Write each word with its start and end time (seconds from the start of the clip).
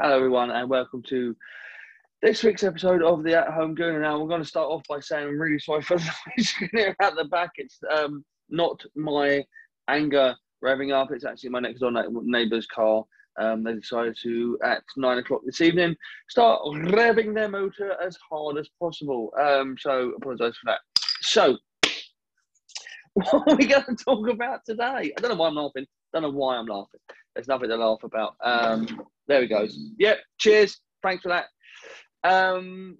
Hello, 0.00 0.16
everyone, 0.16 0.50
and 0.50 0.68
welcome 0.68 1.04
to 1.04 1.36
this 2.20 2.42
week's 2.42 2.64
episode 2.64 3.00
of 3.00 3.22
the 3.22 3.38
At 3.38 3.52
Home 3.52 3.76
Gooner. 3.76 4.00
Now, 4.00 4.18
we're 4.18 4.26
going 4.26 4.42
to 4.42 4.48
start 4.48 4.68
off 4.68 4.82
by 4.88 4.98
saying 4.98 5.28
I'm 5.28 5.38
really 5.38 5.60
sorry 5.60 5.82
for 5.82 5.96
the 5.98 6.12
noise 6.36 6.52
you 6.60 6.92
at 7.00 7.14
the 7.14 7.26
back. 7.26 7.50
It's 7.58 7.78
um, 7.96 8.24
not 8.50 8.82
my 8.96 9.44
anger 9.86 10.34
revving 10.64 10.92
up, 10.92 11.12
it's 11.12 11.24
actually 11.24 11.50
my 11.50 11.60
next 11.60 11.78
door 11.78 11.92
neighbour's 12.24 12.66
car. 12.66 13.04
Um, 13.38 13.62
they 13.62 13.74
decided 13.74 14.18
to, 14.24 14.58
at 14.64 14.82
nine 14.96 15.18
o'clock 15.18 15.42
this 15.46 15.60
evening, 15.60 15.94
start 16.28 16.60
revving 16.64 17.32
their 17.32 17.48
motor 17.48 17.94
as 18.04 18.18
hard 18.28 18.58
as 18.58 18.68
possible. 18.80 19.32
Um, 19.40 19.76
so, 19.78 20.10
apologise 20.16 20.56
for 20.56 20.72
that. 20.72 20.80
So, 21.20 21.56
what 23.14 23.48
are 23.48 23.54
we 23.54 23.66
going 23.66 23.84
to 23.84 24.04
talk 24.04 24.28
about 24.28 24.64
today? 24.66 24.82
I 25.16 25.20
don't 25.20 25.30
know 25.30 25.36
why 25.36 25.46
I'm 25.46 25.54
laughing. 25.54 25.84
I 25.84 26.20
Don't 26.20 26.32
know 26.32 26.36
why 26.36 26.56
I'm 26.56 26.66
laughing. 26.66 27.00
There's 27.34 27.48
nothing 27.48 27.68
to 27.68 27.76
laugh 27.76 28.02
about. 28.02 28.36
Um, 28.42 29.02
there 29.26 29.40
we 29.40 29.46
go. 29.46 29.66
Yep. 29.98 30.18
Cheers. 30.38 30.80
Thanks 31.02 31.22
for 31.22 31.28
that. 31.28 31.46
Um, 32.28 32.98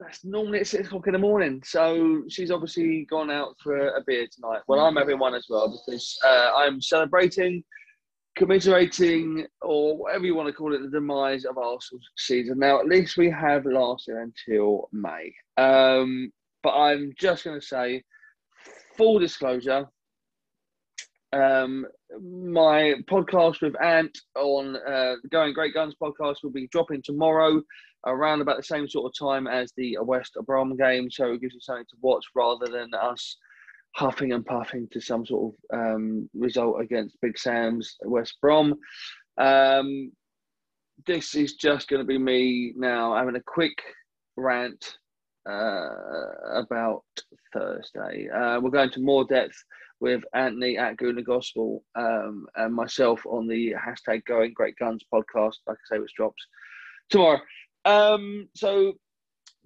that's 0.00 0.24
normally 0.24 0.60
at 0.60 0.66
six 0.66 0.86
o'clock 0.86 1.06
in 1.08 1.12
the 1.12 1.18
morning. 1.18 1.60
So 1.64 2.22
she's 2.28 2.50
obviously 2.50 3.04
gone 3.10 3.30
out 3.30 3.56
for 3.62 3.76
a 3.76 4.00
beer 4.06 4.28
tonight. 4.32 4.62
Well, 4.68 4.80
I'm 4.80 4.96
having 4.96 5.18
one 5.18 5.34
as 5.34 5.46
well 5.50 5.68
because 5.68 6.16
uh, 6.24 6.52
I'm 6.54 6.80
celebrating, 6.80 7.64
commiserating, 8.36 9.46
or 9.60 9.96
whatever 9.96 10.24
you 10.24 10.36
want 10.36 10.46
to 10.48 10.52
call 10.52 10.74
it, 10.74 10.82
the 10.82 10.88
demise 10.88 11.44
of 11.44 11.58
Arsenal's 11.58 12.08
season. 12.16 12.60
Now, 12.60 12.78
at 12.78 12.86
least 12.86 13.16
we 13.16 13.28
have 13.30 13.66
lasted 13.66 14.16
until 14.16 14.88
May. 14.92 15.34
Um, 15.56 16.32
but 16.62 16.76
I'm 16.76 17.12
just 17.18 17.44
going 17.44 17.58
to 17.58 17.66
say, 17.66 18.04
full 18.96 19.18
disclosure, 19.18 19.88
um, 21.32 21.86
my 22.20 22.94
podcast 23.10 23.60
with 23.60 23.80
Ant 23.82 24.16
on 24.34 24.76
uh, 24.76 25.14
Going 25.30 25.52
Great 25.52 25.74
Guns 25.74 25.94
podcast 26.00 26.36
will 26.42 26.50
be 26.50 26.68
dropping 26.68 27.02
tomorrow 27.02 27.62
around 28.06 28.40
about 28.40 28.56
the 28.56 28.62
same 28.62 28.88
sort 28.88 29.06
of 29.06 29.28
time 29.28 29.46
as 29.46 29.72
the 29.76 29.98
West 30.00 30.36
Brom 30.46 30.76
game. 30.76 31.10
So 31.10 31.32
it 31.32 31.40
gives 31.40 31.54
you 31.54 31.60
something 31.60 31.84
to 31.90 31.96
watch 32.00 32.24
rather 32.34 32.66
than 32.66 32.90
us 32.94 33.36
huffing 33.94 34.32
and 34.32 34.44
puffing 34.46 34.88
to 34.92 35.00
some 35.00 35.26
sort 35.26 35.54
of 35.72 35.78
um, 35.78 36.30
result 36.34 36.80
against 36.80 37.20
Big 37.20 37.38
Sam's 37.38 37.96
West 38.04 38.36
Brom. 38.40 38.74
Um, 39.36 40.12
this 41.06 41.34
is 41.34 41.54
just 41.54 41.88
going 41.88 42.00
to 42.00 42.06
be 42.06 42.18
me 42.18 42.72
now 42.76 43.14
having 43.14 43.36
a 43.36 43.42
quick 43.46 43.76
rant 44.36 44.96
uh, 45.48 45.88
about 46.54 47.04
Thursday. 47.52 48.28
Uh, 48.28 48.60
we're 48.60 48.70
going 48.70 48.90
to 48.90 49.00
more 49.00 49.24
depth 49.24 49.62
with 50.00 50.22
Anthony 50.34 50.78
at 50.78 50.96
Gooner 50.96 51.24
Gospel 51.24 51.84
um, 51.94 52.46
and 52.56 52.74
myself 52.74 53.20
on 53.26 53.46
the 53.46 53.74
hashtag 53.74 54.24
Going 54.24 54.52
Great 54.54 54.76
Guns 54.76 55.04
podcast, 55.12 55.56
like 55.66 55.76
I 55.90 55.96
say, 55.96 55.98
which 55.98 56.14
drops 56.14 56.42
tomorrow. 57.10 57.40
Um, 57.84 58.48
so, 58.54 58.94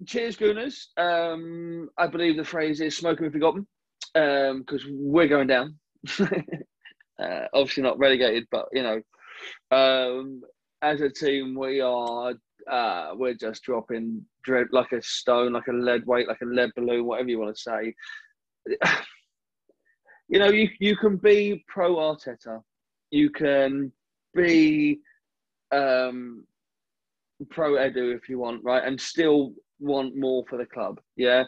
cheers, 0.07 0.37
Gooners. 0.37 0.87
Um, 0.97 1.89
I 1.97 2.07
believe 2.07 2.37
the 2.37 2.43
phrase 2.43 2.81
is 2.81 2.97
smoking 2.97 3.25
with 3.25 3.33
forgotten 3.33 3.67
because 4.13 4.85
um, 4.85 4.91
we're 4.91 5.27
going 5.27 5.47
down. 5.47 5.75
uh, 6.19 7.45
obviously, 7.53 7.83
not 7.83 7.99
relegated, 7.99 8.47
but 8.51 8.67
you 8.71 8.83
know, 8.83 9.01
um, 9.71 10.41
as 10.81 11.01
a 11.01 11.09
team, 11.09 11.55
we 11.55 11.81
are 11.81 12.33
uh, 12.69 13.11
we're 13.15 13.33
just 13.33 13.63
dropping 13.63 14.25
dread 14.43 14.67
like 14.71 14.91
a 14.93 15.01
stone, 15.01 15.53
like 15.53 15.67
a 15.67 15.73
lead 15.73 16.05
weight, 16.05 16.27
like 16.27 16.41
a 16.41 16.45
lead 16.45 16.71
balloon, 16.75 17.05
whatever 17.05 17.29
you 17.29 17.39
want 17.39 17.55
to 17.55 17.61
say 17.61 17.93
you 20.33 20.39
know, 20.39 20.49
you 20.49 20.67
you 20.79 20.95
can 20.97 21.17
be 21.17 21.63
pro 21.67 21.97
Arteta, 21.97 22.59
you 23.11 23.29
can 23.29 23.91
be 24.33 24.99
um, 25.71 26.43
pro 27.51 27.73
Edu 27.73 28.15
if 28.15 28.27
you 28.27 28.39
want, 28.39 28.63
right, 28.63 28.83
and 28.83 28.99
still 28.99 29.53
want 29.79 30.17
more 30.17 30.43
for 30.49 30.57
the 30.57 30.65
club. 30.65 30.99
Yeah, 31.15 31.43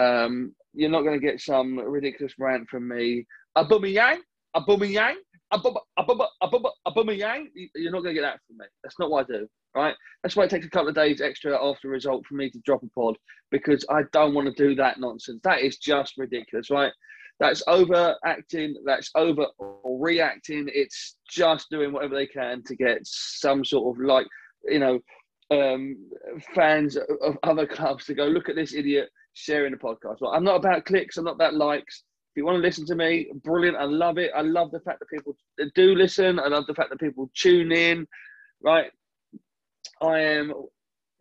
um, 0.00 0.52
you're 0.72 0.90
not 0.90 1.02
going 1.02 1.18
to 1.18 1.24
get 1.24 1.40
some 1.40 1.78
ridiculous 1.78 2.34
rant 2.36 2.68
from 2.68 2.88
me. 2.88 3.24
Aubameyang, 3.56 4.18
Aubameyang, 4.56 5.14
Aubameyang. 5.52 7.44
You're 7.76 7.92
not 7.92 8.02
going 8.02 8.16
to 8.16 8.20
get 8.20 8.22
that 8.22 8.40
from 8.48 8.56
me. 8.58 8.64
That's 8.82 8.98
not 8.98 9.12
what 9.12 9.26
I 9.30 9.32
do. 9.32 9.46
Right. 9.76 9.94
That's 10.24 10.34
why 10.34 10.44
it 10.44 10.50
takes 10.50 10.66
a 10.66 10.70
couple 10.70 10.88
of 10.88 10.96
days 10.96 11.20
extra 11.20 11.56
after 11.64 11.88
result 11.88 12.26
for 12.26 12.34
me 12.34 12.50
to 12.50 12.58
drop 12.64 12.82
a 12.82 12.88
pod 12.98 13.16
because 13.52 13.84
I 13.88 14.02
don't 14.12 14.34
want 14.34 14.46
to 14.48 14.68
do 14.68 14.74
that 14.76 14.98
nonsense. 14.98 15.40
That 15.44 15.60
is 15.60 15.78
just 15.78 16.14
ridiculous, 16.16 16.70
right? 16.70 16.92
That's 17.40 17.62
overacting, 17.66 18.76
that's 18.84 19.10
over 19.16 19.46
reacting. 19.84 20.68
It's 20.72 21.16
just 21.28 21.68
doing 21.70 21.92
whatever 21.92 22.14
they 22.14 22.26
can 22.26 22.62
to 22.64 22.76
get 22.76 23.00
some 23.04 23.64
sort 23.64 23.96
of 23.96 24.04
like, 24.04 24.26
you 24.64 24.78
know, 24.78 25.00
um, 25.50 25.96
fans 26.54 26.96
of 26.96 27.36
other 27.42 27.66
clubs 27.66 28.06
to 28.06 28.14
go 28.14 28.24
look 28.24 28.48
at 28.48 28.56
this 28.56 28.72
idiot 28.72 29.08
sharing 29.34 29.72
the 29.72 29.78
podcast. 29.78 30.20
Well, 30.20 30.32
I'm 30.32 30.44
not 30.44 30.56
about 30.56 30.84
clicks. 30.84 31.16
I'm 31.16 31.24
not 31.24 31.34
about 31.34 31.54
likes. 31.54 32.04
If 32.32 32.38
you 32.38 32.46
want 32.46 32.56
to 32.56 32.62
listen 32.62 32.86
to 32.86 32.94
me, 32.94 33.30
brilliant. 33.42 33.76
I 33.76 33.84
love 33.84 34.18
it. 34.18 34.30
I 34.34 34.40
love 34.40 34.70
the 34.70 34.80
fact 34.80 35.00
that 35.00 35.10
people 35.10 35.36
do 35.74 35.94
listen. 35.94 36.38
I 36.38 36.48
love 36.48 36.66
the 36.66 36.74
fact 36.74 36.90
that 36.90 37.00
people 37.00 37.30
tune 37.34 37.72
in. 37.72 38.06
Right. 38.62 38.90
I 40.00 40.20
am 40.20 40.52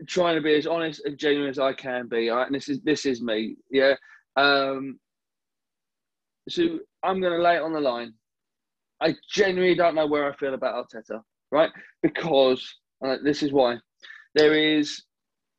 trying 0.08 0.36
to 0.36 0.42
be 0.42 0.56
as 0.56 0.66
honest 0.66 1.02
and 1.06 1.18
genuine 1.18 1.50
as 1.50 1.60
I 1.60 1.74
can 1.74 2.08
be. 2.08 2.30
Right. 2.30 2.46
And 2.46 2.56
this 2.56 2.70
is 2.70 2.82
this 2.82 3.06
is 3.06 3.22
me. 3.22 3.58
Yeah. 3.70 3.96
Um, 4.36 5.00
so 6.50 6.80
I'm 7.04 7.22
going 7.22 7.34
to 7.34 7.42
lay 7.42 7.56
it 7.56 7.62
on 7.62 7.74
the 7.74 7.80
line. 7.80 8.14
I 9.02 9.16
genuinely 9.30 9.76
don't 9.76 9.96
know 9.96 10.08
where 10.08 10.32
I 10.32 10.36
feel 10.36 10.54
about 10.54 10.88
Arteta, 10.88 11.22
right? 11.52 11.70
Because 12.02 12.66
uh, 13.06 13.18
this 13.24 13.44
is 13.44 13.52
why 13.52 13.78
there 14.36 14.54
is 14.54 15.04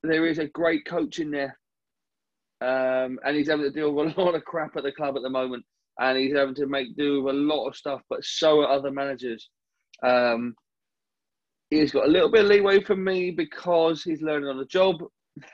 there 0.02 0.26
is 0.26 0.38
a 0.38 0.48
great 0.48 0.86
coach 0.86 1.18
in 1.18 1.30
there, 1.30 1.58
um, 2.60 3.18
and 3.24 3.36
he's 3.36 3.48
having 3.48 3.64
to 3.64 3.70
deal 3.70 3.92
with 3.92 4.16
a 4.16 4.20
lot 4.20 4.34
of 4.34 4.44
crap 4.44 4.76
at 4.76 4.82
the 4.82 4.92
club 4.92 5.16
at 5.16 5.22
the 5.22 5.30
moment, 5.30 5.64
and 5.98 6.18
he's 6.18 6.34
having 6.34 6.54
to 6.56 6.66
make 6.66 6.96
do 6.96 7.22
with 7.22 7.34
a 7.34 7.38
lot 7.38 7.68
of 7.68 7.76
stuff. 7.76 8.00
But 8.08 8.24
so 8.24 8.60
are 8.60 8.70
other 8.70 8.90
managers. 8.90 9.48
Um, 10.02 10.54
he's 11.70 11.92
got 11.92 12.06
a 12.06 12.10
little 12.10 12.30
bit 12.30 12.44
of 12.44 12.50
leeway 12.50 12.82
from 12.82 13.04
me 13.04 13.30
because 13.30 14.02
he's 14.02 14.22
learning 14.22 14.48
on 14.48 14.58
the 14.58 14.66
job. 14.66 14.96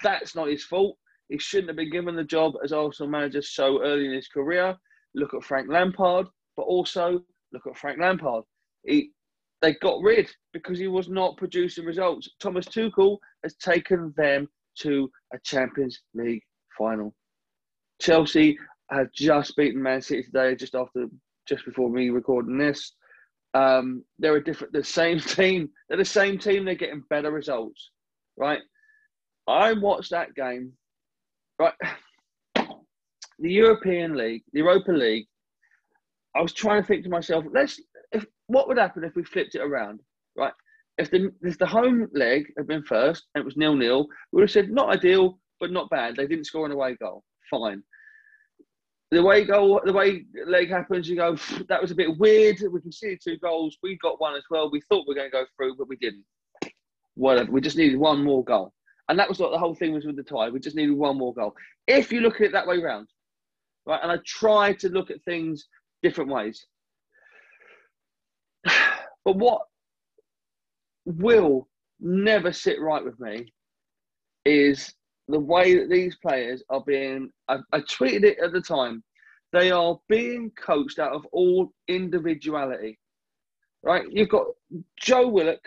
That's 0.02 0.34
not 0.34 0.48
his 0.48 0.64
fault. 0.64 0.97
He 1.28 1.38
shouldn't 1.38 1.68
have 1.68 1.76
been 1.76 1.91
given 1.91 2.16
the 2.16 2.24
job 2.24 2.54
as 2.64 2.72
Arsenal 2.72 3.10
manager 3.10 3.42
so 3.42 3.82
early 3.82 4.06
in 4.06 4.12
his 4.12 4.28
career 4.28 4.76
look 5.15 5.34
at 5.34 5.44
Frank 5.44 5.69
Lampard, 5.69 6.26
but 6.56 6.62
also 6.62 7.21
look 7.53 7.66
at 7.66 7.76
Frank 7.76 7.98
Lampard. 8.00 8.44
He, 8.84 9.10
they 9.62 9.75
got 9.75 10.00
rid 10.03 10.31
because 10.53 10.78
he 10.78 10.88
was 10.88 11.09
not 11.09 11.37
producing 11.37 11.84
results. 11.84 12.28
Thomas 12.41 12.66
Tuchel 12.66 13.19
has 13.43 13.54
taken 13.56 14.15
them 14.16 14.48
to 14.81 15.10
a 15.34 15.38
Champions 15.44 16.00
League 16.15 16.43
final. 16.76 17.15
Chelsea 18.00 18.59
have 18.91 19.12
just 19.12 19.56
beaten 19.56 19.82
Man 19.82 20.00
City 20.00 20.22
today, 20.22 20.54
just 20.56 20.75
after, 20.75 21.06
just 21.47 21.65
before 21.65 21.91
me 21.91 22.10
recording 22.10 22.59
this. 22.59 22.92
Um, 23.53 24.04
they're 24.19 24.37
a 24.37 24.44
different, 24.44 24.72
the 24.72 24.84
same 24.84 25.21
team. 25.21 25.69
They're 25.88 25.98
the 25.98 26.04
same 26.04 26.38
team. 26.38 26.65
They're 26.65 26.75
getting 26.75 27.04
better 27.10 27.31
results, 27.31 27.91
right? 28.37 28.60
I 29.47 29.72
watched 29.75 30.10
that 30.10 30.34
game, 30.34 30.72
right? 31.59 31.75
The 33.41 33.51
European 33.51 34.17
League, 34.17 34.43
the 34.53 34.61
Europa 34.61 34.93
League, 34.93 35.27
I 36.37 36.43
was 36.43 36.53
trying 36.53 36.83
to 36.83 36.87
think 36.87 37.05
to 37.05 37.11
myself, 37.11 37.45
let's 37.53 37.81
if 38.12 38.25
what 38.47 38.69
would 38.69 38.78
happen 38.78 39.05
if 39.05 39.17
we 39.17 39.25
flipped 39.25 39.55
it 39.55 39.62
around, 39.62 40.01
right? 40.37 40.53
If 40.99 41.11
the 41.11 41.33
if 41.43 41.59
the 41.59 41.67
home 41.67 42.09
leg 42.12 42.53
had 42.56 42.67
been 42.67 42.83
first 42.83 43.25
and 43.34 43.43
it 43.43 43.45
was 43.45 43.56
nil 43.56 43.75
nil, 43.75 44.06
we 44.33 44.37
would 44.37 44.43
have 44.43 44.51
said 44.51 44.71
not 44.71 44.91
ideal, 44.91 45.39
but 45.59 45.73
not 45.73 45.91
bad. 45.91 46.17
They 46.17 46.27
didn't 46.27 46.45
score 46.45 46.67
an 46.67 46.73
away 46.73 46.97
goal, 47.01 47.25
fine. 47.51 47.83
The 49.11 49.23
way 49.23 49.45
goal, 49.45 49.81
the 49.84 49.93
way 49.93 50.25
leg 50.47 50.71
happens, 50.71 51.09
you 51.09 51.17
go. 51.17 51.37
That 51.69 51.83
was 51.83 51.91
a 51.91 51.97
bit 51.97 52.17
weird. 52.19 52.59
We 52.71 52.81
can 52.81 52.93
see 52.93 53.19
two 53.22 53.39
goals. 53.39 53.77
We 53.83 53.99
got 53.99 54.21
one 54.21 54.37
as 54.37 54.45
well. 54.51 54.71
We 54.71 54.83
thought 54.83 55.05
we 55.09 55.15
were 55.15 55.21
going 55.21 55.31
to 55.31 55.37
go 55.37 55.47
through, 55.57 55.77
but 55.77 55.89
we 55.89 55.97
didn't. 55.97 56.25
Whatever. 57.15 57.51
We 57.51 57.60
just 57.60 57.77
needed 57.77 57.98
one 57.98 58.22
more 58.22 58.45
goal, 58.45 58.72
and 59.09 59.19
that 59.19 59.28
was 59.28 59.41
what 59.41 59.51
the 59.51 59.59
whole 59.59 59.75
thing 59.75 59.93
was 59.93 60.04
with 60.04 60.16
the 60.16 60.22
tie. 60.22 60.48
We 60.48 60.60
just 60.60 60.77
needed 60.77 60.93
one 60.93 61.19
more 61.19 61.34
goal. 61.34 61.57
If 61.89 62.13
you 62.13 62.21
look 62.21 62.36
at 62.36 62.43
it 62.43 62.53
that 62.53 62.69
way 62.69 62.78
round, 62.78 63.09
right? 63.86 64.00
And 64.03 64.12
I 64.12 64.18
try 64.24 64.72
to 64.74 64.88
look 64.88 65.10
at 65.10 65.22
things 65.24 65.66
different 66.03 66.30
ways. 66.30 66.66
But 69.22 69.36
what 69.36 69.60
will 71.04 71.68
never 72.00 72.53
sit 72.53 72.80
right 72.80 73.04
with 73.04 73.21
me 73.21 73.53
is 74.47 74.94
the 75.28 75.38
way 75.38 75.77
that 75.77 75.91
these 75.91 76.16
players 76.16 76.62
are 76.71 76.82
being. 76.86 77.30
I, 77.48 77.59
I 77.72 77.80
tweeted 77.80 78.24
it 78.24 78.38
at 78.42 78.53
the 78.53 78.60
time. 78.60 79.03
They 79.53 79.71
are 79.71 79.98
being 80.09 80.50
coached 80.53 80.98
out 80.98 81.12
of 81.12 81.26
all 81.33 81.72
individuality. 81.88 82.98
Right? 83.83 84.04
You've 84.10 84.28
got 84.28 84.47
Joe 85.00 85.28
Willock, 85.28 85.66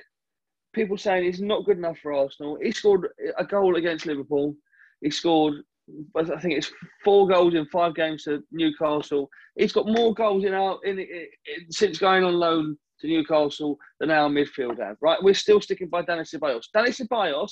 people 0.74 0.98
saying 0.98 1.24
he's 1.24 1.42
not 1.42 1.66
good 1.66 1.78
enough 1.78 1.98
for 2.00 2.14
Arsenal. 2.14 2.58
He 2.62 2.72
scored 2.72 3.10
a 3.38 3.46
goal 3.46 3.76
against 3.76 4.06
Liverpool. 4.06 4.56
He 5.02 5.10
scored 5.10 5.64
I 6.16 6.40
think 6.40 6.58
it's 6.58 6.72
four 7.04 7.28
goals 7.28 7.56
in 7.56 7.66
five 7.68 7.96
games 7.96 8.24
to 8.24 8.42
Newcastle. 8.52 9.30
He's 9.56 9.74
got 9.74 9.88
more 9.88 10.14
goals 10.14 10.46
in 10.46 10.54
our 10.54 10.80
in, 10.86 11.00
in, 11.00 11.08
in 11.08 11.72
since 11.72 11.98
going 11.98 12.24
on 12.24 12.34
loan 12.36 12.78
to 13.02 13.08
Newcastle 13.08 13.78
than 14.00 14.10
our 14.10 14.30
midfield 14.30 14.80
have, 14.80 14.98
right? 15.02 15.22
We're 15.22 15.34
still 15.34 15.62
sticking 15.62 15.90
by 15.90 16.04
Danny 16.04 16.22
Ceballos. 16.22 16.64
Danny 16.74 16.92
Ceballos 16.92 17.52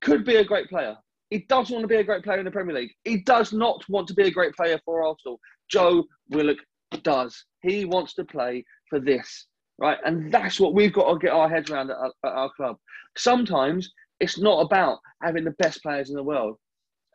could 0.00 0.24
be 0.24 0.36
a 0.36 0.44
great 0.44 0.68
player. 0.68 0.96
He 1.28 1.46
does 1.48 1.70
want 1.70 1.82
to 1.82 1.88
be 1.88 1.96
a 1.96 2.04
great 2.04 2.24
player 2.24 2.38
in 2.38 2.44
the 2.44 2.50
Premier 2.50 2.74
League. 2.74 2.92
He 3.04 3.18
does 3.18 3.52
not 3.52 3.84
want 3.88 4.08
to 4.08 4.14
be 4.14 4.24
a 4.24 4.30
great 4.30 4.54
player 4.54 4.80
for 4.84 5.06
Arsenal. 5.06 5.38
Joe 5.70 6.04
Willock 6.30 6.58
does. 7.02 7.44
He 7.62 7.84
wants 7.84 8.14
to 8.14 8.24
play 8.24 8.64
for 8.88 8.98
this, 8.98 9.46
right? 9.78 9.98
And 10.04 10.32
that's 10.32 10.58
what 10.58 10.74
we've 10.74 10.92
got 10.92 11.12
to 11.12 11.18
get 11.18 11.32
our 11.32 11.48
heads 11.48 11.70
around 11.70 11.90
at 11.90 11.98
our, 11.98 12.12
at 12.24 12.32
our 12.32 12.50
club. 12.56 12.76
Sometimes 13.16 13.92
it's 14.18 14.38
not 14.38 14.60
about 14.60 14.98
having 15.22 15.44
the 15.44 15.54
best 15.58 15.82
players 15.82 16.10
in 16.10 16.16
the 16.16 16.22
world. 16.22 16.56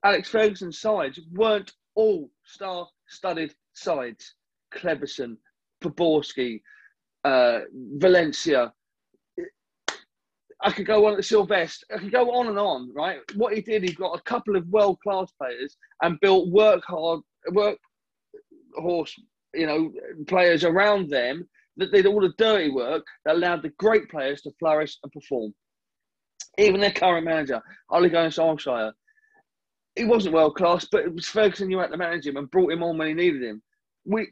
Alex 0.04 0.30
Ferguson's 0.30 0.80
sides 0.80 1.20
weren't 1.34 1.72
all 1.96 2.30
star-studded 2.44 3.54
sides. 3.74 4.36
Kleberson, 4.74 5.38
Poborsky, 5.84 6.62
uh, 7.24 7.62
Valencia. 7.74 8.74
I 10.62 10.72
could 10.72 10.86
go 10.86 11.06
on 11.06 11.16
to 11.16 11.24
Silvestre. 11.24 11.86
I 11.94 12.00
could 12.00 12.12
go 12.12 12.32
on 12.32 12.48
and 12.48 12.58
on, 12.58 12.92
right? 12.94 13.20
What 13.36 13.54
he 13.54 13.62
did, 13.62 13.84
he 13.84 13.94
got 13.94 14.18
a 14.18 14.22
couple 14.24 14.56
of 14.56 14.68
world 14.68 15.00
class 15.02 15.32
players 15.40 15.78
and 16.02 16.20
built 16.20 16.50
work 16.50 16.84
hard, 16.86 17.22
work 17.52 17.78
horse, 18.76 19.14
you 19.54 19.68
know, 19.68 19.92
players 20.28 20.64
around 20.64 21.10
them 21.10 21.48
that 21.78 21.92
did 21.92 22.06
all 22.06 22.22
the 22.22 22.34
dirty 22.38 22.70
work 22.72 23.06
that 23.26 23.36
allowed 23.36 23.62
the 23.62 23.72
great 23.78 24.10
players 24.10 24.42
to 24.42 24.52
flourish 24.60 24.98
and 25.04 25.12
perform. 25.12 25.54
Even 26.58 26.80
their 26.80 26.92
current 26.92 27.26
manager, 27.26 27.62
Ole 27.90 28.10
Gunnar 28.10 28.30
Solskjaer, 28.30 28.94
he 29.96 30.04
wasn't 30.04 30.36
world 30.36 30.56
class, 30.56 30.86
but 30.92 31.04
it 31.04 31.14
was 31.14 31.28
Ferguson 31.28 31.72
who 31.72 31.80
had 31.80 31.92
to 31.92 31.98
manage 31.98 32.28
him 32.28 32.38
and 32.38 32.52
brought 32.52 32.72
him 32.72 32.84
on 32.84 32.98
when 32.98 33.08
he 33.08 33.14
needed 33.14 33.44
him. 33.44 33.62
We 34.06 34.28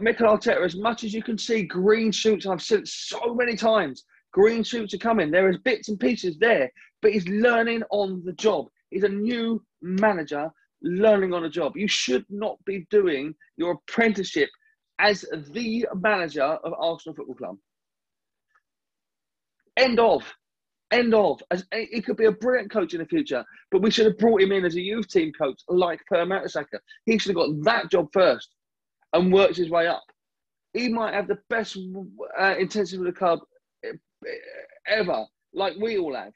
Mikel 0.00 0.26
Arteta, 0.26 0.64
as 0.64 0.76
much 0.76 1.04
as 1.04 1.12
you 1.12 1.22
can 1.22 1.36
see 1.36 1.64
green 1.64 2.12
shoots, 2.12 2.46
I've 2.46 2.62
said 2.62 2.88
so 2.88 3.34
many 3.34 3.56
times, 3.56 4.04
green 4.32 4.62
shoots 4.62 4.94
are 4.94 4.98
coming. 4.98 5.30
There 5.30 5.50
is 5.50 5.58
bits 5.58 5.88
and 5.88 6.00
pieces 6.00 6.38
there, 6.38 6.70
but 7.02 7.12
he's 7.12 7.28
learning 7.28 7.82
on 7.90 8.22
the 8.24 8.32
job. 8.32 8.68
He's 8.90 9.04
a 9.04 9.08
new 9.08 9.62
manager 9.82 10.50
learning 10.82 11.34
on 11.34 11.44
a 11.44 11.50
job. 11.50 11.76
You 11.76 11.88
should 11.88 12.24
not 12.30 12.56
be 12.64 12.86
doing 12.90 13.34
your 13.56 13.72
apprenticeship 13.72 14.48
as 14.98 15.24
the 15.50 15.86
manager 15.94 16.42
of 16.42 16.72
Arsenal 16.78 17.14
Football 17.14 17.34
Club. 17.34 17.56
End 19.76 19.98
of. 20.00 20.22
End 20.92 21.14
of. 21.14 21.42
As 21.50 21.64
he 21.72 22.02
could 22.02 22.18
be 22.18 22.26
a 22.26 22.32
brilliant 22.32 22.70
coach 22.70 22.92
in 22.92 23.00
the 23.00 23.06
future, 23.06 23.44
but 23.70 23.80
we 23.80 23.90
should 23.90 24.06
have 24.06 24.18
brought 24.18 24.42
him 24.42 24.52
in 24.52 24.64
as 24.64 24.76
a 24.76 24.80
youth 24.80 25.08
team 25.08 25.32
coach, 25.32 25.60
like 25.68 26.04
Per 26.06 26.24
Mertesacker. 26.24 26.78
He 27.06 27.18
should 27.18 27.34
have 27.34 27.46
got 27.46 27.64
that 27.64 27.90
job 27.90 28.08
first 28.12 28.50
and 29.14 29.32
worked 29.32 29.56
his 29.56 29.70
way 29.70 29.86
up. 29.86 30.04
He 30.74 30.88
might 30.88 31.14
have 31.14 31.28
the 31.28 31.38
best 31.48 31.78
uh, 32.38 32.54
intention 32.58 33.00
of 33.00 33.06
the 33.06 33.12
club 33.12 33.40
ever, 34.86 35.24
like 35.54 35.74
we 35.80 35.98
all 35.98 36.14
have. 36.14 36.32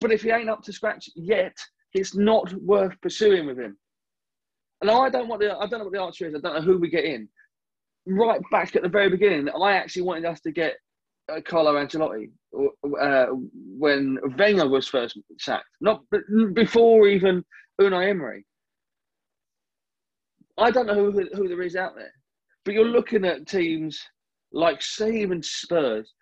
But 0.00 0.12
if 0.12 0.22
he 0.22 0.30
ain't 0.30 0.50
up 0.50 0.62
to 0.64 0.72
scratch 0.72 1.08
yet, 1.14 1.56
it's 1.94 2.14
not 2.14 2.52
worth 2.54 3.00
pursuing 3.00 3.46
with 3.46 3.58
him. 3.58 3.76
And 4.80 4.90
I 4.90 5.08
don't 5.08 5.28
want 5.28 5.40
the 5.40 5.56
I 5.56 5.66
don't 5.66 5.80
know 5.80 5.84
what 5.84 5.92
the 5.92 6.02
answer 6.02 6.26
is. 6.26 6.34
I 6.34 6.40
don't 6.40 6.54
know 6.54 6.60
who 6.60 6.78
we 6.78 6.88
get 6.88 7.04
in. 7.04 7.28
Right 8.06 8.40
back 8.50 8.74
at 8.76 8.82
the 8.82 8.88
very 8.88 9.10
beginning, 9.10 9.48
I 9.48 9.72
actually 9.72 10.02
wanted 10.02 10.24
us 10.24 10.40
to 10.40 10.52
get 10.52 10.76
uh, 11.28 11.40
Carlo 11.44 11.74
Ancelotti 11.74 12.30
uh, 13.00 13.26
when 13.78 14.18
Wenger 14.36 14.68
was 14.68 14.88
first 14.88 15.18
sacked, 15.38 15.66
not 15.80 16.02
before 16.54 17.06
even 17.08 17.44
Unai 17.80 18.10
Emery. 18.10 18.44
I 20.56 20.70
don't 20.70 20.86
know 20.86 21.10
who, 21.10 21.28
who 21.34 21.48
there 21.48 21.62
is 21.62 21.76
out 21.76 21.94
there, 21.96 22.12
but 22.64 22.74
you're 22.74 22.84
looking 22.84 23.24
at 23.24 23.46
teams 23.46 24.00
like, 24.52 24.82
say, 24.82 25.20
even 25.20 25.42
Spurs. 25.42 26.12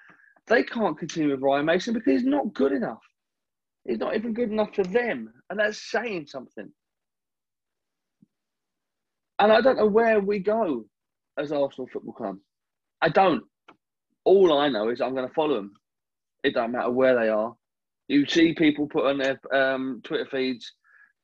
They 0.48 0.62
can't 0.62 0.98
continue 0.98 1.30
with 1.30 1.40
Ryan 1.40 1.66
Mason 1.66 1.94
because 1.94 2.12
he's 2.12 2.24
not 2.24 2.52
good 2.52 2.72
enough. 2.72 3.02
He's 3.84 3.98
not 3.98 4.14
even 4.14 4.32
good 4.32 4.50
enough 4.50 4.74
for 4.74 4.84
them, 4.84 5.32
and 5.50 5.58
that's 5.58 5.90
saying 5.90 6.26
something. 6.26 6.70
And 9.38 9.52
I 9.52 9.60
don't 9.60 9.76
know 9.76 9.86
where 9.86 10.20
we 10.20 10.38
go 10.38 10.86
as 11.38 11.52
Arsenal 11.52 11.88
Football 11.92 12.14
Club. 12.14 12.36
I 13.02 13.08
don't. 13.08 13.44
All 14.26 14.58
I 14.58 14.68
know 14.68 14.90
is 14.90 15.00
I'm 15.00 15.14
going 15.14 15.28
to 15.28 15.34
follow 15.34 15.54
them. 15.54 15.72
It 16.42 16.54
don't 16.54 16.72
matter 16.72 16.90
where 16.90 17.18
they 17.18 17.28
are. 17.28 17.54
You 18.08 18.26
see 18.26 18.54
people 18.54 18.88
put 18.88 19.06
on 19.06 19.18
their 19.18 19.40
um, 19.54 20.00
Twitter 20.04 20.26
feeds, 20.28 20.72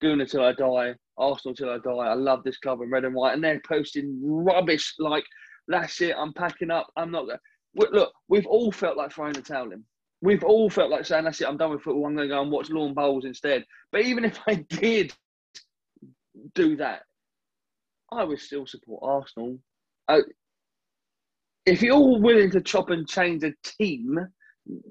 Gooner 0.03 0.29
till 0.31 0.45
I 0.45 0.53
die, 0.53 0.95
Arsenal 1.19 1.55
till 1.55 1.71
I 1.71 1.79
die. 1.79 1.91
I 1.91 2.15
love 2.15 2.45
this 2.45 2.59
club 2.59 2.81
in 2.81 2.91
red 2.91 3.05
and 3.05 3.15
white, 3.15 3.35
and 3.35 3.43
they're 3.43 3.61
posting 3.69 4.19
rubbish 4.23 4.95
like 4.99 5.25
that's 5.67 6.01
it. 6.01 6.15
I'm 6.17 6.33
packing 6.33 6.71
up. 6.71 6.87
I'm 6.97 7.11
not. 7.11 7.27
Going." 7.27 7.39
Look, 7.75 8.13
we've 8.29 8.47
all 8.47 8.71
felt 8.71 8.97
like 8.97 9.13
throwing 9.13 9.33
the 9.33 9.43
towel 9.43 9.73
in. 9.73 9.85
We've 10.21 10.45
all 10.45 10.71
felt 10.71 10.91
like 10.91 11.05
saying 11.05 11.25
that's 11.25 11.41
it. 11.41 11.49
I'm 11.49 11.57
done 11.57 11.71
with 11.71 11.83
football. 11.83 12.07
I'm 12.07 12.15
going 12.15 12.29
to 12.29 12.35
go 12.35 12.43
and 12.43 12.53
watch 12.53 12.71
lawn 12.71 12.95
bowls 12.95 13.25
instead. 13.25 13.65
But 13.91 14.03
even 14.03 14.25
if 14.25 14.39
I 14.47 14.55
did 14.55 15.13
do 16.55 16.77
that, 16.77 17.03
I 18.13 18.23
would 18.23 18.39
still 18.39 18.67
support 18.67 19.03
Arsenal. 19.03 19.59
I, 20.09 20.21
if 21.67 21.83
you're 21.83 22.19
willing 22.19 22.51
to 22.51 22.61
chop 22.61 22.91
and 22.91 23.09
change 23.09 23.45
a 23.45 23.53
team, 23.63 24.19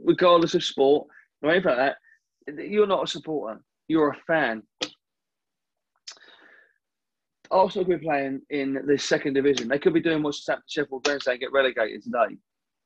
regardless 0.04 0.56
of 0.56 0.64
sport 0.64 1.08
or 1.42 1.52
anything 1.52 1.76
like 1.76 1.96
that, 2.48 2.68
you're 2.70 2.88
not 2.88 3.04
a 3.04 3.08
supporter. 3.08 3.62
You're 3.88 4.12
a 4.12 4.18
fan. 4.28 4.64
Arsenal 7.50 7.86
could 7.86 8.00
be 8.00 8.06
playing 8.06 8.42
in 8.50 8.82
the 8.86 8.98
second 8.98 9.34
division. 9.34 9.68
They 9.68 9.80
could 9.80 9.94
be 9.94 10.00
doing 10.00 10.24
what 10.24 10.36
Sheffield 10.36 11.06
Wednesday 11.06 11.32
and 11.32 11.40
get 11.40 11.52
relegated 11.52 12.02
today. 12.04 12.38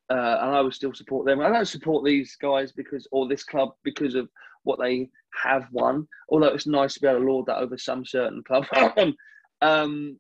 Uh, 0.10 0.38
and 0.42 0.56
I 0.56 0.62
would 0.62 0.74
still 0.74 0.94
support 0.94 1.26
them. 1.26 1.40
I 1.40 1.50
don't 1.50 1.68
support 1.68 2.04
these 2.04 2.36
guys 2.42 2.72
because, 2.72 3.08
or 3.12 3.28
this 3.28 3.44
club 3.44 3.74
because 3.84 4.16
of 4.16 4.30
what 4.64 4.80
they 4.80 5.10
have 5.44 5.66
won. 5.72 6.08
Although 6.30 6.48
it's 6.48 6.68
nice 6.68 6.96
to 6.96 7.00
be 7.02 7.08
able 7.08 7.20
to 7.20 7.26
lord 7.26 7.46
that 7.48 7.58
over 7.58 7.78
some 7.78 8.06
certain 8.06 8.44
club. 8.44 8.66
um, 9.62 10.20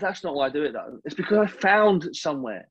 that's 0.00 0.24
not 0.24 0.34
why 0.34 0.46
I 0.46 0.50
do 0.50 0.62
it 0.64 0.72
though. 0.72 0.98
It's 1.04 1.14
because 1.14 1.38
I 1.38 1.46
found 1.46 2.08
somewhere. 2.14 2.68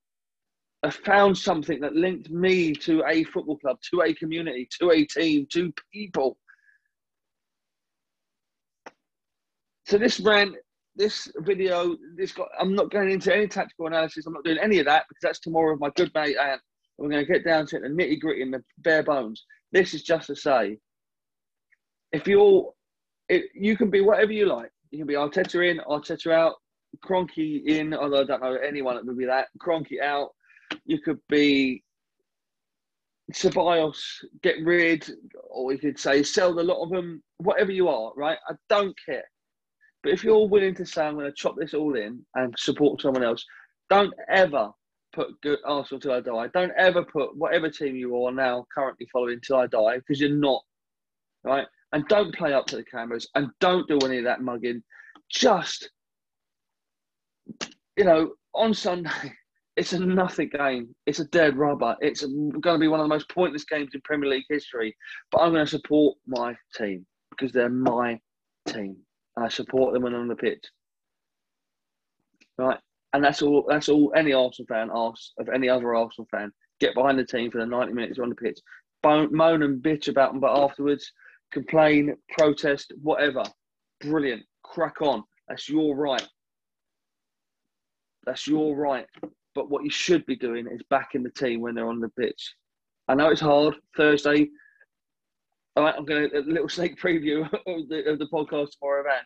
I 0.84 0.90
found 0.90 1.38
something 1.38 1.82
that 1.82 1.96
linked 1.96 2.30
me 2.30 2.74
to 2.74 3.04
a 3.06 3.26
football 3.26 3.58
club, 3.58 3.78
to 3.92 4.02
a 4.02 4.14
community, 4.14 4.68
to 4.80 4.92
a 4.92 5.06
team, 5.06 5.46
to 5.52 5.74
people. 5.92 6.38
So 9.86 9.98
this 9.98 10.20
rant 10.20 10.56
this 11.00 11.32
video, 11.38 11.96
this 12.18 12.34
got, 12.34 12.50
I'm 12.60 12.76
not 12.76 12.92
going 12.92 13.10
into 13.10 13.34
any 13.34 13.48
tactical 13.48 13.88
analysis. 13.88 14.26
I'm 14.26 14.34
not 14.34 14.44
doing 14.44 14.60
any 14.62 14.80
of 14.80 14.86
that 14.86 15.06
because 15.08 15.22
that's 15.22 15.40
tomorrow 15.40 15.72
with 15.72 15.80
my 15.80 15.90
good 15.96 16.12
mate 16.14 16.36
and 16.40 16.60
we're 16.98 17.10
going 17.10 17.26
to 17.26 17.32
get 17.32 17.46
down 17.46 17.66
to 17.68 17.80
the 17.80 17.88
nitty 17.88 18.20
gritty 18.20 18.42
and 18.42 18.54
the 18.54 18.62
bare 18.80 19.02
bones. 19.02 19.46
This 19.72 19.94
is 19.94 20.04
just 20.04 20.28
to 20.28 20.36
say, 20.36 20.78
if 22.12 22.28
you're, 22.28 22.74
it, 23.30 23.46
you 23.56 23.78
can 23.78 23.90
be 23.90 24.02
whatever 24.02 24.34
you 24.34 24.48
like. 24.48 24.72
You 24.92 24.98
can 24.98 25.08
be 25.08 25.14
Arteta 25.14 25.72
in, 25.72 25.80
Arteta 25.88 26.34
out, 26.34 26.56
Kroenke 27.04 27.66
in, 27.66 27.94
although 27.94 28.22
I 28.22 28.26
don't 28.26 28.42
know 28.42 28.56
anyone 28.56 28.96
that 28.96 29.06
would 29.06 29.18
be 29.18 29.26
that. 29.26 29.48
Kroenke 29.62 30.02
out. 30.02 30.30
You 30.86 31.00
could 31.00 31.20
be 31.30 31.84
Ceballos, 33.34 34.00
get 34.42 34.56
rid, 34.64 35.10
or 35.50 35.72
you 35.72 35.78
could 35.78 36.00
say 36.00 36.24
sell 36.24 36.60
a 36.60 36.62
lot 36.62 36.84
of 36.84 36.90
them. 36.90 37.24
Whatever 37.38 37.72
you 37.72 37.88
are, 37.88 38.12
right? 38.16 38.38
I 38.48 38.54
don't 38.70 38.96
care. 39.06 39.26
But 40.04 40.14
if 40.14 40.24
you're 40.24 40.48
willing 40.48 40.76
to 40.76 40.86
say, 40.86 41.06
I'm 41.06 41.16
going 41.16 41.26
to 41.26 41.32
chop 41.34 41.56
this 41.58 41.74
all 41.74 41.96
in 41.96 42.26
and 42.36 42.54
support 42.58 43.02
someone 43.02 43.24
else, 43.24 43.46
don't 43.90 44.14
ever 44.30 44.72
put 45.14 45.42
good 45.42 45.60
Arsenal 45.66 46.00
till 46.00 46.14
I 46.14 46.22
die. 46.22 46.48
Don't 46.54 46.72
ever 46.78 47.04
put 47.04 47.36
whatever 47.36 47.70
team 47.70 47.96
you 47.96 48.24
are 48.24 48.32
now 48.32 48.66
currently 48.74 49.08
following 49.12 49.40
till 49.42 49.58
I 49.58 49.68
die 49.68 49.98
because 49.98 50.20
you're 50.20 50.30
not. 50.30 50.64
Right? 51.44 51.68
And 51.92 52.08
don't 52.08 52.34
play 52.36 52.54
up 52.54 52.68
to 52.68 52.78
the 52.78 52.84
cameras 52.84 53.28
and 53.36 53.50
don't 53.60 53.88
do 53.88 53.98
any 54.00 54.20
of 54.20 54.24
that 54.26 54.42
mugging. 54.42 54.84
Just, 55.30 55.90
you 58.00 58.06
know, 58.06 58.32
on 58.56 58.74
Sunday, 58.74 59.34
it's 59.76 59.92
a 59.92 60.00
nothing 60.00 60.50
game. 60.50 60.96
It's 61.06 61.20
a 61.20 61.26
dead 61.26 61.58
rubber. 61.58 61.98
It's 62.00 62.24
going 62.24 62.62
to 62.62 62.78
be 62.78 62.88
one 62.88 63.02
of 63.02 63.04
the 63.04 63.14
most 63.14 63.30
pointless 63.30 63.66
games 63.66 63.92
in 63.94 64.00
Premier 64.06 64.30
League 64.30 64.46
history. 64.50 64.96
But 65.32 65.42
I'm 65.42 65.52
going 65.52 65.66
to 65.66 65.70
support 65.70 66.18
my 66.26 66.56
team 66.76 67.06
because 67.30 67.52
they're 67.52 67.70
my 67.70 68.18
team. 68.68 68.96
I 69.38 69.50
support 69.50 69.94
them 69.94 70.04
when 70.04 70.16
I'm 70.16 70.22
on 70.22 70.28
the 70.30 70.36
pitch. 70.36 70.64
Right, 72.58 72.80
and 73.14 73.24
that's 73.24 73.42
all. 73.42 73.66
That's 73.68 73.90
all 73.90 74.14
any 74.16 74.34
Arsenal 74.34 74.68
fan 74.68 74.90
asks 74.94 75.32
of 75.38 75.50
any 75.50 75.70
other 75.70 75.96
Arsenal 75.96 76.28
fan. 76.32 76.52
Get 76.80 76.96
behind 76.96 77.20
the 77.20 77.26
team 77.26 77.52
for 77.52 77.58
the 77.58 77.66
90 77.66 77.94
minutes 77.94 78.20
on 78.20 78.30
the 78.30 78.36
pitch. 78.36 78.60
moan 79.04 79.64
and 79.64 79.84
bitch 79.84 80.08
about 80.08 80.32
them, 80.32 80.40
but 80.40 80.58
afterwards 80.58 81.12
complain, 81.52 82.16
protest, 82.38 82.94
whatever. 83.02 83.44
Brilliant. 84.02 84.44
Crack 84.64 85.02
on. 85.02 85.24
That's 85.48 85.68
your 85.68 85.96
right. 85.96 86.26
That's 88.26 88.48
your 88.48 88.76
right. 88.76 89.06
But 89.56 89.70
what 89.70 89.84
you 89.84 89.90
should 89.90 90.26
be 90.26 90.36
doing 90.36 90.68
is 90.68 90.82
backing 90.90 91.24
the 91.24 91.32
team 91.32 91.62
when 91.62 91.76
they're 91.76 91.90
on 91.90 92.00
the 92.00 92.10
pitch. 92.10 92.54
I 93.08 93.16
know 93.16 93.30
it's 93.30 93.42
hard. 93.42 93.76
Thursday, 93.98 94.48
all 95.76 95.84
right, 95.84 95.96
I'm 95.98 96.06
going 96.06 96.30
to 96.30 96.38
a 96.38 96.42
little 96.42 96.70
sneak 96.70 97.00
preview 97.00 97.44
of 97.52 97.90
the, 97.90 98.04
of 98.10 98.20
the 98.20 98.28
podcast 98.28 98.70
tomorrow, 98.80 99.04
man. 99.04 99.22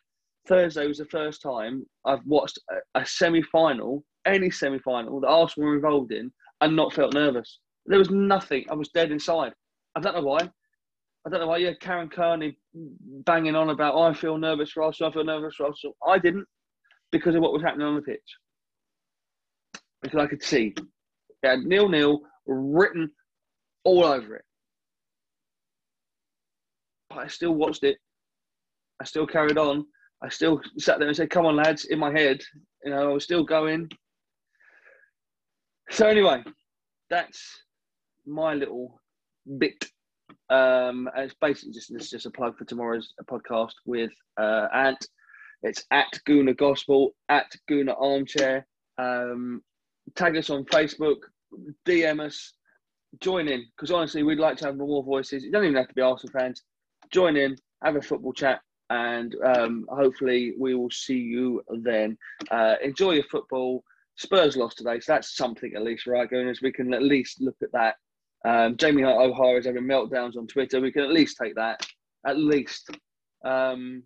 Thursday 0.47 0.87
was 0.87 0.97
the 0.97 1.05
first 1.05 1.41
time 1.41 1.85
I've 2.05 2.25
watched 2.25 2.59
a, 2.69 2.99
a 2.99 3.05
semi 3.05 3.41
final, 3.41 4.03
any 4.25 4.51
semi 4.51 4.79
final 4.79 5.19
that 5.21 5.27
Arsenal 5.27 5.69
were 5.69 5.75
involved 5.75 6.11
in, 6.11 6.31
and 6.61 6.75
not 6.75 6.93
felt 6.93 7.13
nervous. 7.13 7.59
There 7.85 7.99
was 7.99 8.09
nothing. 8.09 8.65
I 8.69 8.75
was 8.75 8.89
dead 8.89 9.11
inside. 9.11 9.53
I 9.95 9.99
don't 9.99 10.15
know 10.15 10.21
why. 10.21 10.49
I 11.25 11.29
don't 11.29 11.39
know 11.39 11.47
why. 11.47 11.57
Yeah, 11.57 11.73
Karen 11.79 12.09
Carney 12.09 12.57
banging 13.25 13.55
on 13.55 13.69
about 13.69 13.97
I 13.97 14.13
feel 14.13 14.37
nervous 14.37 14.71
for 14.71 14.83
Arsenal. 14.83 15.11
I 15.11 15.13
feel 15.13 15.23
nervous 15.23 15.55
for 15.55 15.67
Arsenal. 15.67 15.95
I 16.05 16.19
didn't 16.19 16.45
because 17.11 17.35
of 17.35 17.41
what 17.41 17.53
was 17.53 17.61
happening 17.61 17.87
on 17.87 17.95
the 17.95 18.01
pitch. 18.01 18.19
Because 20.03 20.19
I 20.19 20.27
could 20.27 20.43
see 20.43 20.75
it 21.43 21.47
had 21.47 21.59
nil 21.59 21.89
nil 21.89 22.21
written 22.45 23.11
all 23.83 24.05
over 24.05 24.35
it. 24.35 24.45
But 27.09 27.19
I 27.19 27.27
still 27.27 27.53
watched 27.53 27.83
it. 27.83 27.97
I 29.01 29.05
still 29.05 29.27
carried 29.27 29.57
on. 29.57 29.85
I 30.21 30.29
still 30.29 30.61
sat 30.77 30.99
there 30.99 31.07
and 31.07 31.17
said, 31.17 31.29
"Come 31.29 31.45
on, 31.45 31.55
lads!" 31.55 31.85
In 31.85 31.99
my 31.99 32.11
head, 32.11 32.41
you 32.83 32.91
know, 32.91 33.09
I 33.09 33.13
was 33.13 33.23
still 33.23 33.43
going. 33.43 33.89
So 35.89 36.07
anyway, 36.07 36.43
that's 37.09 37.63
my 38.25 38.53
little 38.53 39.01
bit. 39.57 39.85
Um, 40.49 41.09
it's 41.17 41.35
basically 41.41 41.73
just 41.73 41.91
it's 41.91 42.09
just 42.09 42.25
a 42.25 42.31
plug 42.31 42.57
for 42.57 42.65
tomorrow's 42.65 43.13
podcast 43.29 43.73
with 43.85 44.11
uh, 44.39 44.67
Ant. 44.73 45.05
It's 45.63 45.85
at 45.91 46.19
Gooner 46.27 46.55
Gospel 46.55 47.15
at 47.29 47.51
Gooner 47.69 47.95
Armchair. 47.99 48.65
Um, 48.97 49.61
tag 50.15 50.37
us 50.37 50.49
on 50.49 50.65
Facebook, 50.65 51.17
DM 51.85 52.19
us, 52.19 52.53
join 53.19 53.47
in 53.47 53.65
because 53.75 53.91
honestly, 53.91 54.23
we'd 54.23 54.39
like 54.39 54.57
to 54.57 54.65
have 54.65 54.77
more 54.77 55.03
voices. 55.03 55.43
You 55.43 55.51
don't 55.51 55.63
even 55.63 55.75
have 55.75 55.87
to 55.87 55.93
be 55.93 56.01
Arsenal 56.01 56.33
fans. 56.37 56.63
Join 57.11 57.37
in, 57.37 57.55
have 57.83 57.95
a 57.95 58.01
football 58.01 58.33
chat, 58.33 58.61
and 58.89 59.35
um, 59.43 59.85
hopefully 59.89 60.53
we 60.59 60.75
will 60.75 60.89
see 60.91 61.17
you 61.17 61.61
then. 61.81 62.17
Uh, 62.49 62.75
enjoy 62.83 63.11
your 63.11 63.25
football. 63.31 63.83
Spurs 64.15 64.55
lost 64.55 64.77
today, 64.77 64.99
so 64.99 65.13
that's 65.13 65.35
something 65.35 65.73
at 65.75 65.83
least, 65.83 66.05
right, 66.05 66.29
Gooners? 66.29 66.61
We 66.61 66.71
can 66.71 66.93
at 66.93 67.01
least 67.01 67.41
look 67.41 67.55
at 67.63 67.71
that. 67.71 67.95
Um, 68.45 68.77
Jamie 68.77 69.03
O'Hara 69.03 69.57
is 69.57 69.65
having 69.65 69.83
meltdowns 69.83 70.37
on 70.37 70.47
Twitter. 70.47 70.81
We 70.81 70.91
can 70.91 71.03
at 71.03 71.11
least 71.11 71.37
take 71.41 71.55
that, 71.55 71.85
at 72.25 72.37
least. 72.37 72.89
Um, 73.43 74.03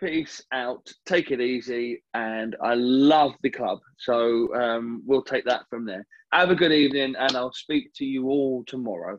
peace 0.00 0.42
out. 0.52 0.90
Take 1.06 1.30
it 1.30 1.40
easy, 1.40 2.02
and 2.14 2.56
I 2.62 2.74
love 2.74 3.32
the 3.42 3.50
club. 3.50 3.78
So 3.98 4.54
um, 4.54 5.02
we'll 5.06 5.22
take 5.22 5.44
that 5.44 5.62
from 5.68 5.84
there. 5.84 6.06
Have 6.32 6.50
a 6.50 6.54
good 6.54 6.72
evening, 6.72 7.14
and 7.18 7.36
I'll 7.36 7.52
speak 7.52 7.92
to 7.96 8.04
you 8.04 8.28
all 8.28 8.64
tomorrow. 8.66 9.18